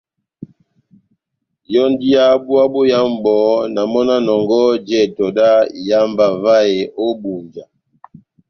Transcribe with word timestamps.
Yɔ́ndi 1.73 2.05
yá 2.15 2.25
búwa 2.43 2.63
boyamu 2.73 3.15
bɔhɔ́, 3.23 3.59
na 3.73 3.81
mɔ́ 3.91 4.03
na 4.09 4.15
nɔngɔhɔ 4.25 4.71
jɛtɛ 4.87 5.25
dá 5.37 5.49
ihámba 5.81 6.25
vahe 6.43 6.79
ó 7.05 7.07
Ebunja. 7.13 7.63